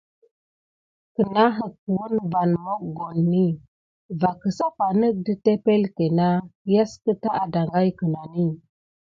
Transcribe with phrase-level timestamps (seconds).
[1.15, 3.43] Kənahet woun van mogoni
[4.23, 6.27] va kəsapanek də tepelke na
[6.75, 8.47] yas kəta a dangay mənani.